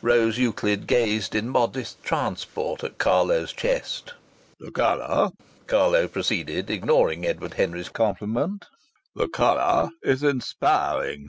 Rose 0.00 0.38
Euclid 0.38 0.86
gazed 0.86 1.34
in 1.34 1.50
modest 1.50 2.02
transport 2.02 2.82
at 2.82 2.96
Carlo's 2.96 3.52
chest. 3.52 4.14
"The 4.58 4.70
colour," 4.70 5.28
Carlo 5.66 6.08
proceeded, 6.08 6.70
ignoring 6.70 7.26
Edward 7.26 7.52
Henry's 7.52 7.90
compliment, 7.90 8.64
"the 9.14 9.28
colour 9.28 9.90
is 10.02 10.22
inspiring. 10.22 11.26